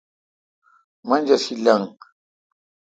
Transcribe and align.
منجرشی 1.07 1.55
لنگ۔ 1.63 1.97